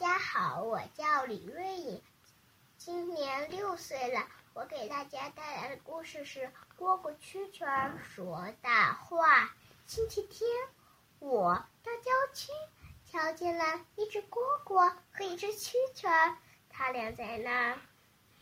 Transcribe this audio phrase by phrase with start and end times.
[0.00, 2.00] 大家好，我叫李瑞颖，
[2.76, 4.28] 今年六岁了。
[4.54, 6.40] 我给大家带来的故事是
[6.78, 9.44] 《蝈蝈蛐蛐说大话》。
[9.86, 10.48] 星期天，
[11.18, 12.52] 我到郊区
[13.10, 16.36] 瞧见了一只蝈蝈和一只蛐蛐儿，
[16.70, 17.78] 他俩在那儿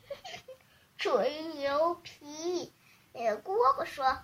[0.99, 2.71] 吹牛皮。
[3.15, 4.19] 那个蝈蝈说：“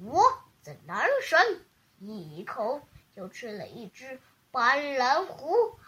[0.00, 1.60] 我在南山，
[1.98, 2.80] 一口
[3.14, 4.18] 就吃了一只
[4.50, 5.78] 斑斓虎。”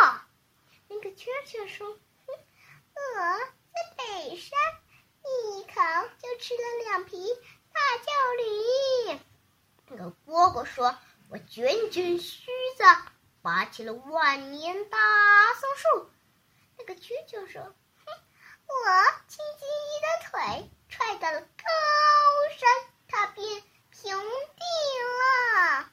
[0.00, 0.25] 啊，
[0.96, 1.86] 那个蛐蛐说
[2.26, 3.00] ：“我
[3.72, 4.58] 在北山。”
[5.28, 5.82] 一口
[6.22, 7.18] 就吃了两匹
[7.72, 9.20] 大叫驴。
[9.88, 10.96] 那个蝈蝈说
[11.28, 12.46] ：“我卷卷须
[12.76, 12.84] 子，
[13.42, 14.98] 拔起了万年大
[15.54, 16.10] 松树。”
[16.78, 17.60] 那个蛐蛐说
[18.06, 18.12] ：“哼，
[18.66, 18.74] 我
[19.26, 21.46] 轻轻一的腿踹到了高
[22.56, 22.68] 山，
[23.08, 24.62] 它变平地
[25.18, 25.90] 了。”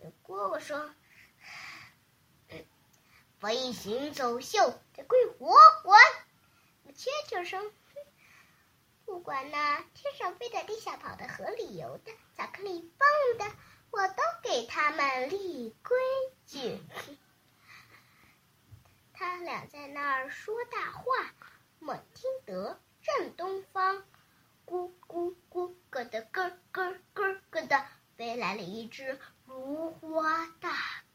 [0.00, 0.94] 那蝈蝈说
[3.42, 6.00] ：“飞行走秀，这归我管。”
[6.86, 7.60] 那蛐蛐说。
[9.04, 13.56] 不管那天上飞的、地下跑的、河里游的、巧克力棒的，
[13.90, 15.98] 我都给他们立规
[16.46, 16.80] 矩。
[19.12, 21.34] 他俩在那儿说大话，
[21.80, 24.04] 猛听得正东方，
[24.64, 27.84] 咕咕咕咯的咯咯咯咯的
[28.16, 30.46] 飞来了一只如花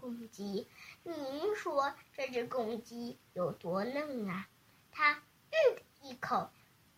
[0.07, 0.69] 公鸡。
[1.03, 4.47] 您说这只公鸡有多嫩啊？
[4.89, 6.49] 它嗯的一口。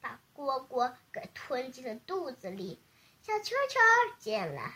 [0.01, 2.81] 把蝈蝈给吞进了肚子里，
[3.21, 4.73] 小蛐蛐见了有了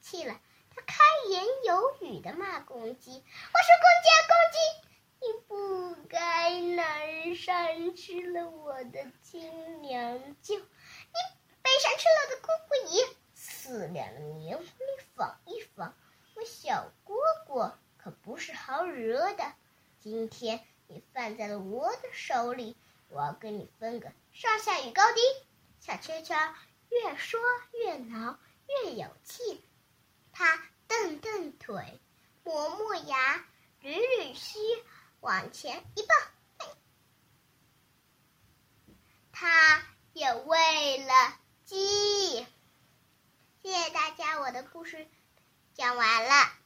[0.00, 0.96] 气了，它开
[1.30, 3.12] 言有语的骂公鸡
[3.54, 4.58] ：“我说公鸡啊，公鸡，
[5.22, 10.64] 你不该南山吃了我的亲娘舅，你
[11.62, 13.00] 北山吃了的姑姑姨，
[13.32, 14.66] 四两年你
[15.14, 15.94] 纺一纺，
[16.34, 17.14] 我小蝈
[17.48, 18.36] 蝈可不
[18.96, 19.52] 惹的。
[20.00, 22.76] 今天你犯在了我的手里。”
[23.08, 25.20] 我要跟你分个上下与高低。
[25.78, 26.54] 小圈圈
[26.88, 27.38] 越说
[27.72, 28.36] 越挠，
[28.66, 29.64] 越有气。
[30.32, 32.00] 它蹬蹬腿，
[32.42, 33.46] 磨磨牙，
[33.80, 34.58] 捋捋须，
[35.20, 36.68] 往前一蹦，
[39.30, 42.44] 它也喂了鸡。
[43.62, 45.06] 谢谢大家，我的故事
[45.74, 46.65] 讲完了。